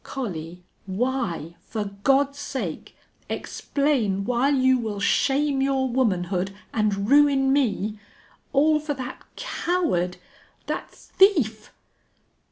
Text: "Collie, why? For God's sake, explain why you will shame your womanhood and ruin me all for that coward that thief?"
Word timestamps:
"Collie, 0.03 0.63
why? 0.87 1.53
For 1.67 1.91
God's 2.01 2.39
sake, 2.39 2.95
explain 3.29 4.25
why 4.25 4.49
you 4.49 4.79
will 4.79 4.99
shame 4.99 5.61
your 5.61 5.87
womanhood 5.87 6.55
and 6.73 7.07
ruin 7.07 7.53
me 7.53 7.99
all 8.51 8.79
for 8.79 8.95
that 8.95 9.23
coward 9.35 10.17
that 10.65 10.89
thief?" 10.89 11.71